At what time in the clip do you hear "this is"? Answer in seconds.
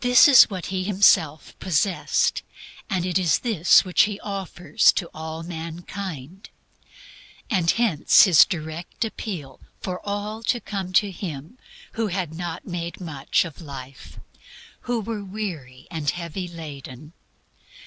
0.00-0.48